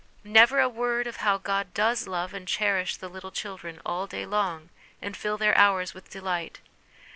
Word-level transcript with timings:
never 0.23 0.59
a 0.59 0.67
word 0.67 1.05
of 1.05 1.17
how 1.17 1.37
God 1.37 1.75
does 1.75 2.07
love 2.07 2.33
and 2.33 2.47
cherish 2.47 2.95
the 2.95 3.07
little 3.07 3.29
children 3.29 3.79
all 3.85 4.07
day 4.07 4.25
long, 4.25 4.71
and 4.99 5.15
fill 5.15 5.37
their 5.37 5.55
hours 5.55 5.93
with 5.93 6.09
delight. 6.09 6.59